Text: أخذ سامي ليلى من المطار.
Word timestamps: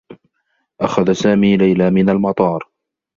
أخذ 0.81 1.11
سامي 1.13 1.57
ليلى 1.57 1.89
من 1.89 2.09
المطار. 2.09 2.69